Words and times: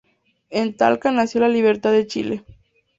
En 0.49 0.75
Talca 0.75 1.11
nació 1.11 1.41
la 1.41 1.47
libertad 1.47 1.91
de 1.91 2.07
Chile. 2.07 2.43